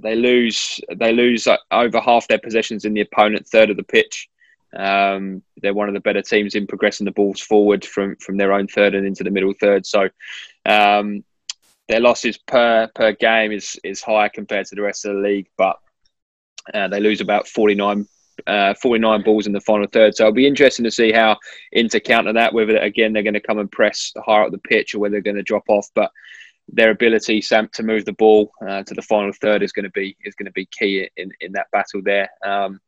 [0.00, 4.28] They lose they lose over half their possessions in the opponent third of the pitch.
[4.76, 8.52] Um, they're one of the better teams in progressing the balls forward from from their
[8.52, 9.86] own third and into the middle third.
[9.86, 10.08] So
[10.66, 11.24] um,
[11.88, 15.48] their losses per per game is is higher compared to the rest of the league,
[15.56, 15.78] but
[16.74, 18.06] uh, they lose about 49,
[18.46, 20.14] uh, 49 balls in the final third.
[20.14, 21.36] So it'll be interesting to see how
[21.72, 22.52] Inter counter that.
[22.52, 25.20] Whether again they're going to come and press higher up the pitch, or whether they're
[25.20, 25.88] going to drop off.
[25.94, 26.10] But
[26.70, 29.90] their ability, Samp, to move the ball uh, to the final third is going to
[29.90, 32.28] be is going to be key in in that battle there.
[32.44, 32.80] Um,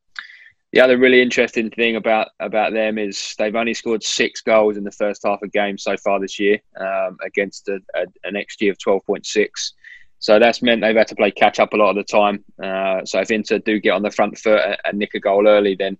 [0.71, 4.83] the other really interesting thing about about them is they've only scored six goals in
[4.83, 8.69] the first half of games so far this year um, against a, a, an XG
[8.69, 9.73] of twelve point six.
[10.21, 12.45] So that's meant they've had to play catch up a lot of the time.
[12.61, 15.47] Uh, so if Inter do get on the front foot and, and nick a goal
[15.47, 15.97] early, then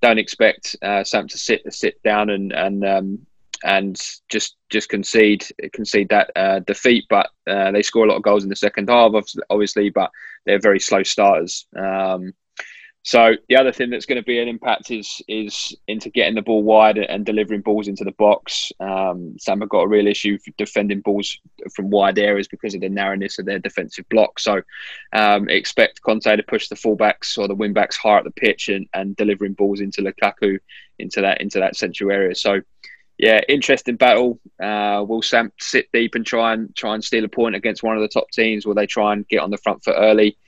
[0.00, 3.26] don't expect uh, Samp to sit sit down and and um,
[3.64, 7.04] and just just concede concede that uh, defeat.
[7.10, 9.12] But uh, they score a lot of goals in the second half,
[9.50, 10.10] obviously, but
[10.46, 11.66] they're very slow starters.
[11.76, 12.32] Um,
[13.06, 16.42] so the other thing that's going to be an impact is is Inter getting the
[16.42, 18.72] ball wide and delivering balls into the box.
[18.80, 21.38] Um, Samp have got a real issue defending balls
[21.76, 24.38] from wide areas because of the narrowness of their defensive block.
[24.38, 24.62] So
[25.12, 28.88] um, expect Conte to push the fullbacks or the wingbacks higher up the pitch and,
[28.94, 30.58] and delivering balls into Lukaku
[30.98, 32.34] into that into that central area.
[32.34, 32.62] So
[33.18, 34.40] yeah, interesting battle.
[34.62, 37.96] Uh, will Samp sit deep and try and try and steal a point against one
[37.96, 38.64] of the top teams?
[38.64, 40.38] Will they try and get on the front foot early?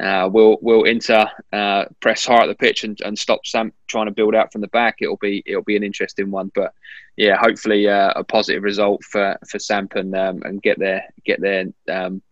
[0.00, 4.06] Uh, will will Inter uh, press hard at the pitch and, and stop Samp trying
[4.06, 4.96] to build out from the back.
[5.00, 6.72] It'll be it'll be an interesting one, but
[7.16, 11.42] yeah, hopefully uh, a positive result for for Samp and um, and get their get
[11.42, 12.22] their um,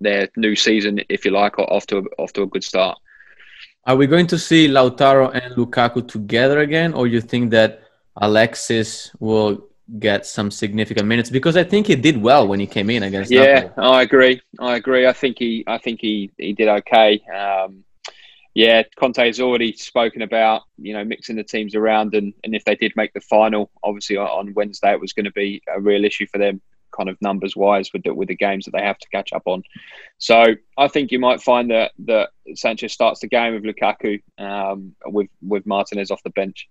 [0.00, 2.98] their new season, if you like, off to a, off to a good start.
[3.86, 7.82] Are we going to see Lautaro and Lukaku together again, or you think that
[8.16, 9.68] Alexis will
[9.98, 13.30] get some significant minutes because I think he did well when he came in against.
[13.30, 13.86] Yeah, Napoli.
[13.86, 14.40] I agree.
[14.58, 15.06] I agree.
[15.06, 15.64] I think he.
[15.66, 16.30] I think he.
[16.38, 17.22] He did okay.
[17.34, 17.84] Um,
[18.54, 22.64] yeah, Conte has already spoken about you know mixing the teams around, and, and if
[22.64, 26.04] they did make the final, obviously on Wednesday it was going to be a real
[26.04, 26.60] issue for them,
[26.94, 29.42] kind of numbers wise, with the, with the games that they have to catch up
[29.46, 29.62] on.
[30.18, 30.44] So
[30.76, 35.28] I think you might find that that Sanchez starts the game with Lukaku, um, with
[35.40, 36.68] with Martinez off the bench.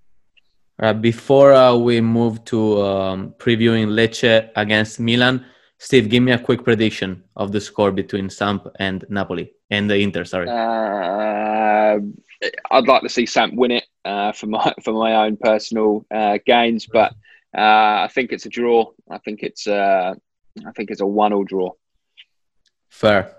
[0.81, 5.45] Uh, before uh, we move to um, previewing Lecce against Milan,
[5.77, 9.95] Steve, give me a quick prediction of the score between Samp and Napoli and the
[9.95, 10.25] Inter.
[10.25, 10.47] Sorry.
[10.49, 11.99] Uh,
[12.71, 16.39] I'd like to see Samp win it uh, for my for my own personal uh,
[16.45, 17.11] gains, but
[17.55, 18.91] uh, I think it's a draw.
[19.09, 20.15] I think it's I
[20.75, 21.71] think it's a one-all draw.
[22.89, 23.35] Fair.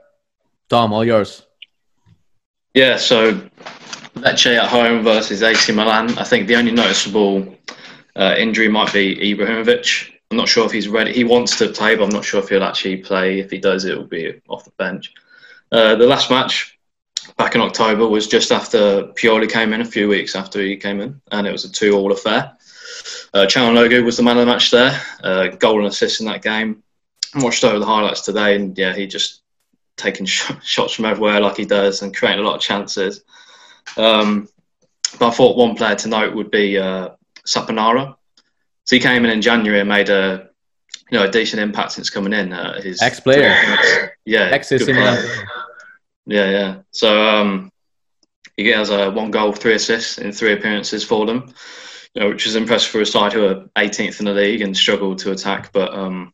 [0.68, 1.44] Tom, all yours.
[2.72, 2.96] Yeah.
[2.96, 3.40] So
[4.22, 6.16] Lecce at home versus AC Milan.
[6.16, 7.56] I think the only noticeable
[8.14, 10.12] uh, injury might be Ibrahimovic.
[10.30, 11.12] I'm not sure if he's ready.
[11.12, 13.40] He wants to play, but I'm not sure if he'll actually play.
[13.40, 15.12] If he does, it will be off the bench.
[15.72, 16.78] Uh, the last match
[17.36, 21.00] back in October was just after Pioli came in, a few weeks after he came
[21.00, 22.52] in, and it was a two-all affair.
[23.34, 23.46] Uh,
[24.04, 26.80] was the man of the match there, uh, goal and assist in that game.
[27.34, 29.42] I watched over the highlights today, and yeah, he just
[29.96, 33.24] taking sh- shots from everywhere like he does and creating a lot of chances.
[33.96, 34.48] Um,
[35.18, 37.10] but I thought one player to note would be uh,
[37.46, 38.16] Saponara.
[38.84, 40.48] So he came in in January and made a
[41.10, 42.52] you know a decent impact since coming in.
[42.52, 43.54] Uh, his ex player,
[44.24, 44.68] yeah, ex
[46.26, 46.76] Yeah, yeah.
[46.90, 47.72] So um,
[48.56, 51.52] he has uh, one goal, three assists in three appearances for them.
[52.14, 54.76] You know, which is impressive for a side who are 18th in the league and
[54.76, 55.72] struggle to attack.
[55.72, 56.32] But um,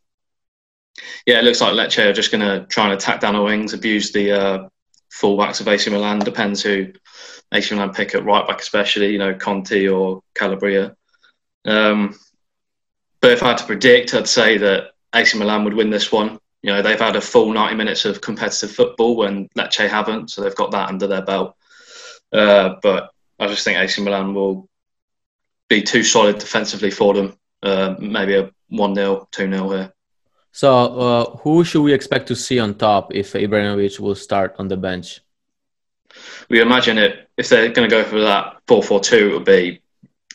[1.27, 3.75] Yeah, it looks like Lecce are just going to try and attack down the wings,
[3.75, 4.69] abuse the uh,
[5.13, 6.19] fullbacks of AC Milan.
[6.19, 6.93] Depends who
[7.53, 10.97] AC Milan pick at right back, especially you know Conti or Calabria.
[11.65, 12.19] Um,
[13.21, 16.39] but if I had to predict, I'd say that AC Milan would win this one.
[16.63, 20.43] You know, they've had a full 90 minutes of competitive football when Lecce haven't, so
[20.43, 21.55] they've got that under their belt.
[22.33, 24.69] Uh, but I just think AC Milan will
[25.69, 27.37] be too solid defensively for them.
[27.63, 29.93] Uh, maybe a 1 0, 2 0 here.
[30.53, 34.69] So, uh, who should we expect to see on top if Ibrahimovic will start on
[34.69, 35.21] the bench?
[36.49, 39.45] We imagine it if they're going to go for that 4 4 2, it would
[39.45, 39.81] be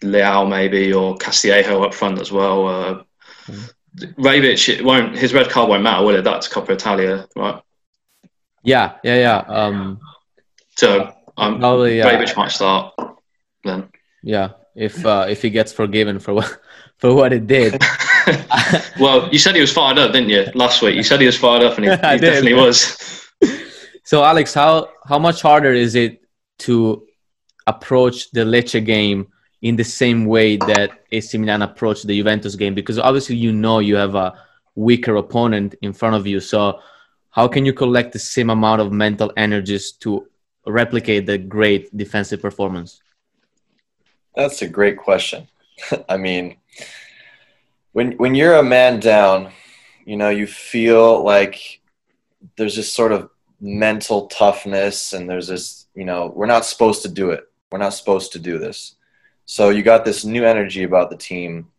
[0.01, 2.67] Leao maybe or Castillejo up front as well.
[2.67, 3.03] Uh,
[3.47, 3.73] mm.
[3.95, 6.23] It won't his red card won't matter, will it?
[6.23, 7.62] That's Coppa Italia, right?
[8.63, 9.38] Yeah, yeah, yeah.
[9.47, 9.99] Um,
[10.75, 12.09] so um, probably yeah.
[12.09, 12.95] Rebic might start
[13.63, 13.89] then.
[14.23, 16.59] Yeah, if uh, if he gets forgiven for what
[16.97, 17.81] for what it did.
[18.99, 20.47] well, you said he was fired up, didn't you?
[20.55, 23.22] Last week, you said he was fired up, and he, he definitely was.
[24.04, 26.22] So, Alex, how how much harder is it
[26.60, 27.06] to
[27.68, 29.28] approach the Lecce game
[29.62, 32.76] in the same way that AC Milan approached the Juventus game?
[32.76, 34.34] Because obviously, you know you have a
[34.76, 36.42] weaker opponent in front of you.
[36.42, 36.82] So,
[37.32, 40.28] how can you collect the same amount of mental energies to
[40.68, 43.02] replicate the great defensive performance?
[44.36, 45.48] That's a great question.
[46.10, 46.58] I mean,
[47.94, 49.54] when when you're a man down,
[50.06, 51.80] you know, you feel like
[52.58, 53.30] there's this sort of
[53.63, 57.45] mental toughness and there's this, you know, we're not supposed to do it.
[57.71, 58.95] We're not supposed to do this.
[59.45, 61.69] So you got this new energy about the team.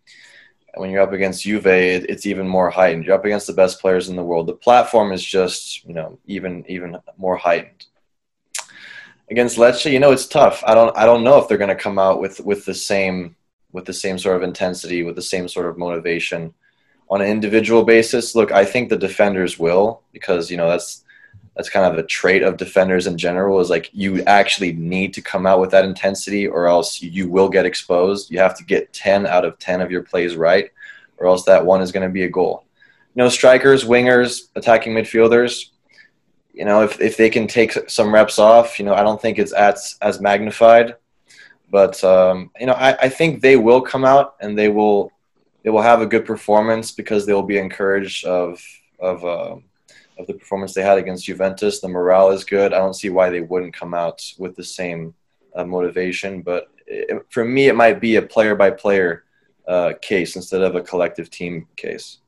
[0.73, 3.05] And when you're up against Juve, it, it's even more heightened.
[3.05, 4.47] You're up against the best players in the world.
[4.47, 7.87] The platform is just, you know, even even more heightened
[9.31, 10.63] against Lecce, you know, it's tough.
[10.67, 13.37] I don't I don't know if they're going to come out with with the same
[13.73, 16.55] with the same sort of intensity, with the same sort of motivation
[17.11, 18.35] on an individual basis.
[18.35, 21.05] Look, I think the defenders will because you know that's
[21.57, 25.23] that's kind of a trait of defenders in general is like you actually need to
[25.23, 28.31] come out with that intensity or else you will get exposed.
[28.31, 30.71] You have to get 10 out of 10 of your plays right
[31.17, 32.65] or else that one is going to be a goal.
[33.15, 35.71] You know, strikers, wingers, attacking midfielders,
[36.53, 39.39] you know, if, if they can take some reps off, you know, I don't think
[39.39, 40.97] it's as, as magnified.
[41.71, 45.13] But, um, you know, I, I think they will come out and they will
[45.65, 48.63] they will have a good performance because they will be encouraged of
[49.01, 49.57] of uh,
[50.19, 51.81] of the performance they had against Juventus.
[51.81, 52.73] The morale is good.
[52.73, 55.15] I don't see why they wouldn't come out with the same
[55.55, 56.43] uh, motivation.
[56.43, 59.25] But it, for me, it might be a player by player
[59.67, 62.19] uh, case instead of a collective team case.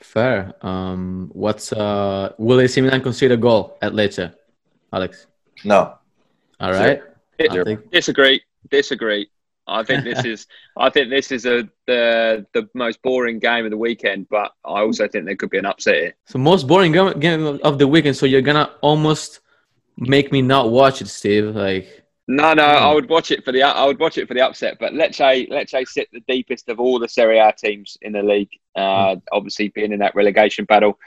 [0.00, 0.54] Fair.
[0.62, 4.34] Um, what's uh, will AC Milan concede a goal at Lecce,
[4.92, 5.26] Alex?
[5.64, 5.94] No.
[6.60, 7.02] All right.
[7.38, 7.90] Think...
[7.90, 8.42] Disagree.
[8.70, 9.30] Disagree.
[9.66, 10.46] I think this is.
[10.76, 14.28] I think this is a the the most boring game of the weekend.
[14.28, 16.14] But I also think there could be an upset here.
[16.26, 18.16] So most boring game of the weekend.
[18.16, 19.40] So you're gonna almost
[19.96, 21.54] make me not watch it, Steve.
[21.54, 24.40] Like no, no, I would watch it for the I would watch it for the
[24.40, 24.78] upset.
[24.78, 28.50] But Lecce, Lecce sit the deepest of all the Serie A teams in the league.
[28.76, 29.22] Uh, mm.
[29.32, 30.98] Obviously, being in that relegation battle,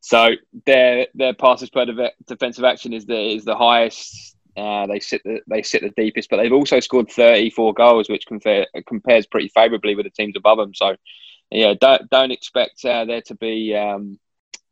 [0.00, 0.30] so
[0.66, 4.35] their their passes per de- defensive action is the is the highest.
[4.56, 8.26] Uh, they sit the they sit the deepest, but they've also scored 34 goals, which
[8.26, 10.74] compare, compares pretty favourably with the teams above them.
[10.74, 10.96] So,
[11.50, 14.18] yeah, don't don't expect uh, there to be um,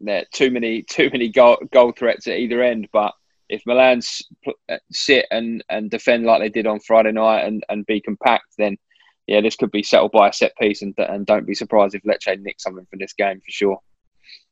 [0.00, 3.14] there too many too many goal, goal threats at either end, but
[3.48, 4.00] if Milan
[4.68, 8.46] uh, sit and, and defend like they did on Friday night and, and be compact,
[8.58, 8.76] then
[9.26, 10.82] yeah, this could be settled by a set piece.
[10.82, 13.78] And, and don't be surprised if Lecce nick something from this game for sure.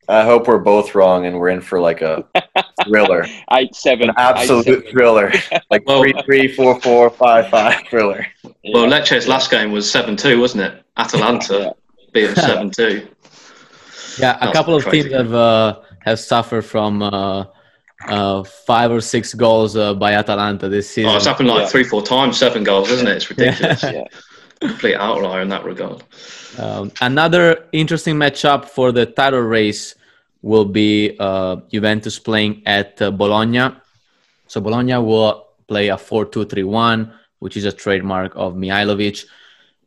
[0.09, 2.25] I hope we're both wrong and we're in for like a
[2.85, 3.25] thriller.
[3.53, 4.11] eight seven.
[4.11, 5.33] An absolute eight, thriller.
[5.71, 8.27] like well, three three four four five five thriller.
[8.43, 8.73] Yeah.
[8.75, 10.83] Well, Lecce's last game was seven two, wasn't it?
[10.97, 11.71] Atalanta yeah.
[12.13, 13.09] beat them seven two.
[14.19, 17.47] Yeah, a couple of teams have uh, have suffered from uh,
[18.09, 21.11] uh, five or six goals uh, by Atalanta this season.
[21.11, 21.69] Oh, it's happened like yeah.
[21.69, 23.17] three, four times, seven goals, isn't it?
[23.17, 23.83] It's ridiculous.
[23.83, 24.05] yeah.
[24.61, 26.05] Complete outlier in that regard.
[26.59, 29.97] Um, another interesting matchup for the title race
[30.43, 33.77] will be uh, Juventus playing at uh, Bologna.
[34.49, 39.25] So Bologna will play a 4-2-3-1, which is a trademark of Mihajlovic.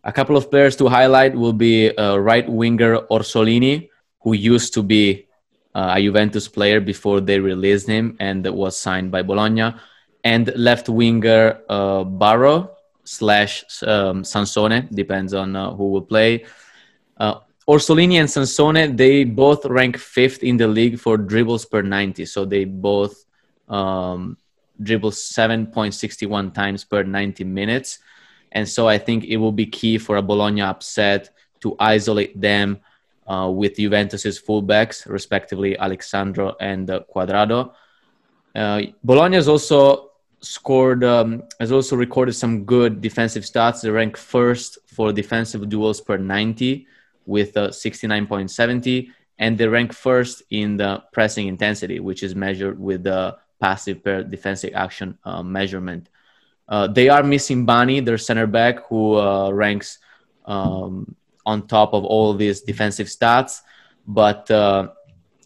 [0.03, 3.89] A couple of players to highlight will be uh, right winger Orsolini,
[4.21, 5.27] who used to be
[5.75, 9.75] uh, a Juventus player before they released him and was signed by Bologna,
[10.23, 12.71] and left winger uh, Barrow
[13.03, 16.45] slash um, Sansone depends on uh, who will play.
[17.17, 22.25] Uh, Orsolini and Sansone they both rank fifth in the league for dribbles per 90,
[22.25, 23.25] so they both
[23.67, 24.37] um,
[24.81, 27.99] dribble 7.61 times per 90 minutes.
[28.51, 32.79] And so I think it will be key for a Bologna upset to isolate them
[33.25, 37.73] uh, with Juventus's fullbacks, respectively Alex Sandro and uh, Cuadrado.
[38.53, 43.81] Uh, Bologna has also scored, um, has also recorded some good defensive stats.
[43.81, 46.87] They rank first for defensive duels per 90
[47.25, 49.09] with uh, 69.70,
[49.39, 54.23] and they rank first in the pressing intensity, which is measured with the passes per
[54.23, 56.09] defensive action uh, measurement.
[56.67, 59.99] Uh, they are missing Bani, their center back, who uh, ranks
[60.45, 61.15] um,
[61.45, 63.61] on top of all these defensive stats.
[64.07, 64.89] But uh,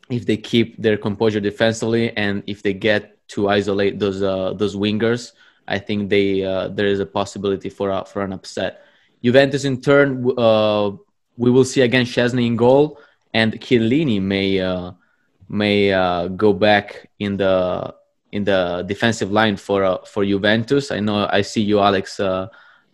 [0.10, 5.34] if they keep their composure defensively and if they get to isolate those those wingers,
[5.68, 8.84] I think they there is a possibility for for an upset.
[9.24, 10.92] Juventus, in turn, uh,
[11.40, 13.00] we will see again Szczesny in goal,
[13.34, 14.92] and Chiellini may uh,
[15.48, 17.96] may uh, go back in the
[18.32, 20.92] in the defensive line for uh, for Juventus.
[20.92, 22.48] I know I see you, Alex, uh,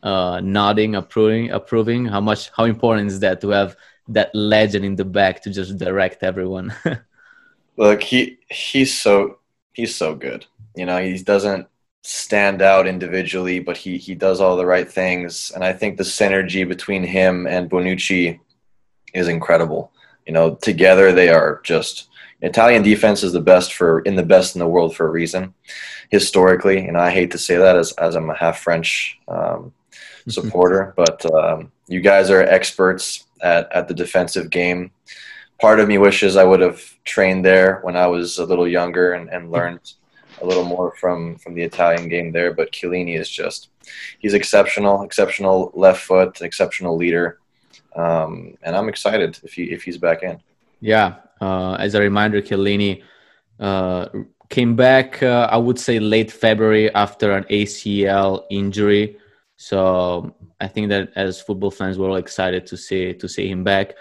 [0.04, 2.06] uh, nodding, approving, approving.
[2.06, 3.76] How much, how important is that to have
[4.10, 6.74] that legend in the back to just direct everyone?
[7.78, 9.40] Look, he he's so
[9.74, 10.46] he's so good.
[10.76, 11.68] You know, he doesn't
[12.06, 16.04] stand out individually, but he he does all the right things, and I think the
[16.04, 18.40] synergy between him and Bonucci
[19.14, 19.92] is incredible.
[20.28, 22.10] You know, together they are just
[22.42, 25.54] Italian defense is the best for in the best in the world for a reason.
[26.12, 29.74] Historically, and I hate to say that as as I'm a half French um,
[30.28, 34.92] supporter, but um, you guys are experts at at the defensive game.
[35.60, 39.14] Part of me wishes I would have trained there when I was a little younger
[39.14, 39.94] and, and learned
[40.42, 42.54] a little more from from the Italian game there.
[42.54, 43.70] But Chiellini is just
[44.20, 47.40] he's exceptional, exceptional left foot, exceptional leader,
[47.96, 50.40] um, and I'm excited if he if he's back in.
[50.82, 53.04] Yeah, uh, as a reminder, Chiellini
[53.60, 54.08] uh,
[54.50, 59.18] came back, uh, I would say, late February after an ACL injury.
[59.58, 63.64] So I think that as football fans, we're all excited to see to see him
[63.64, 63.96] back.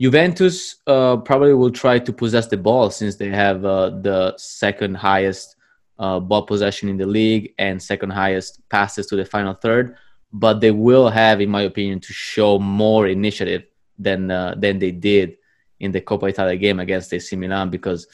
[0.00, 4.96] Juventus uh, probably will try to possess the ball since they have uh, the second
[4.96, 5.53] highest
[5.98, 9.96] uh, ball possession in the league and second highest passes to the final third.
[10.32, 13.64] But they will have, in my opinion, to show more initiative
[13.98, 15.36] than than they did
[15.80, 18.06] in the Coppa Italia game against AC Milan because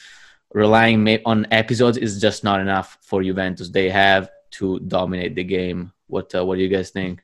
[0.53, 3.69] relying on episodes is just not enough for Juventus.
[3.69, 5.91] They have to dominate the game.
[6.07, 7.23] What uh, what do you guys think?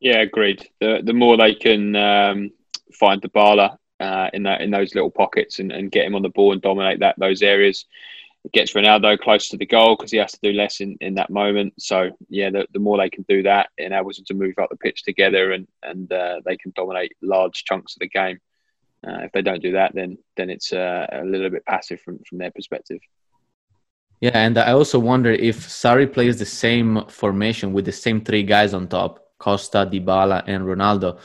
[0.00, 0.68] Yeah, agreed.
[0.80, 2.50] The the more they can um,
[2.92, 6.28] find Dybala uh, in that in those little pockets and, and get him on the
[6.28, 7.86] ball and dominate that those areas,
[8.44, 11.14] it gets Ronaldo close to the goal because he has to do less in, in
[11.14, 11.74] that moment.
[11.78, 14.70] So yeah, the, the more they can do that, it enables them to move up
[14.70, 18.38] the pitch together and and uh, they can dominate large chunks of the game.
[19.06, 22.18] Uh, if they don't do that, then then it's uh, a little bit passive from
[22.28, 23.00] from their perspective.
[24.20, 28.44] Yeah, and I also wonder if Sarri plays the same formation with the same three
[28.44, 31.18] guys on top: Costa, Dybala, and Ronaldo.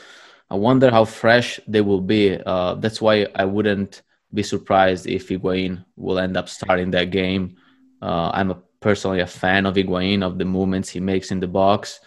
[0.50, 2.38] I wonder how fresh they will be.
[2.44, 4.02] Uh, that's why I wouldn't
[4.32, 7.56] be surprised if Higuain will end up starting that game.
[8.00, 11.48] Uh, I'm a, personally a fan of Higuain, of the movements he makes in the
[11.48, 12.00] box.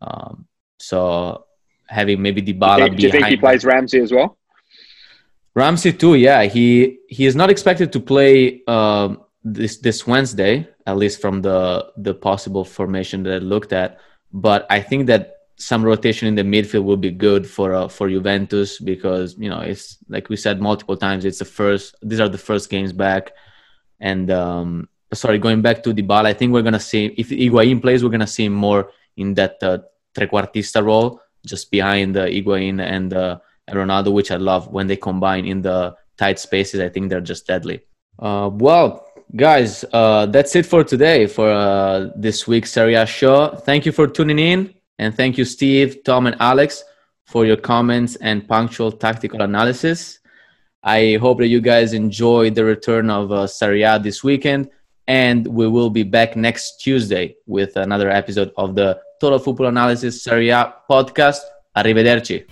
[0.00, 0.46] Um,
[0.78, 1.46] so
[1.86, 4.38] having maybe Dybala do you think, do you think he plays Ramsey as well?
[5.54, 6.44] Ramsey too, yeah.
[6.44, 11.92] He he is not expected to play uh, this this Wednesday, at least from the
[11.96, 13.98] the possible formation that I looked at.
[14.32, 18.08] But I think that some rotation in the midfield will be good for uh, for
[18.08, 22.28] Juventus because you know it's like we said multiple times it's the first these are
[22.28, 23.32] the first games back.
[24.00, 28.02] And um, sorry going back to Dybala I think we're gonna see if Higuain plays
[28.02, 29.78] we're gonna see him more in that uh,
[30.16, 33.38] trequartista role just behind uh, and, uh,
[33.70, 36.80] Ronaldo which I love when they combine in the tight spaces.
[36.80, 37.80] I think they're just deadly.
[38.18, 43.54] Uh, well guys uh, that's it for today for uh, this week's Serie A show.
[43.54, 46.84] Thank you for tuning in and thank you, Steve, Tom, and Alex,
[47.26, 50.20] for your comments and punctual tactical analysis.
[50.84, 54.70] I hope that you guys enjoyed the return of uh, Serie this weekend.
[55.08, 60.22] And we will be back next Tuesday with another episode of the Total Football Analysis
[60.22, 60.54] Serie
[60.88, 61.40] podcast.
[61.76, 62.46] Arrivederci.